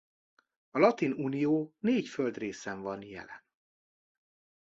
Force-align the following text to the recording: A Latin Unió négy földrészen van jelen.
A 0.71 0.79
Latin 0.79 1.11
Unió 1.19 1.73
négy 1.79 2.07
földrészen 2.07 2.81
van 2.81 3.03
jelen. 3.03 3.43